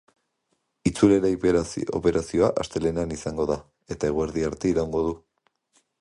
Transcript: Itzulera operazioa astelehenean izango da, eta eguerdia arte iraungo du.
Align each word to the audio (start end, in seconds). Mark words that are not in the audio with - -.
Itzulera 0.89 1.61
operazioa 1.99 2.49
astelehenean 2.63 3.15
izango 3.19 3.49
da, 3.53 3.61
eta 3.97 4.11
eguerdia 4.13 4.53
arte 4.53 4.73
iraungo 4.75 5.05
du. 5.11 5.15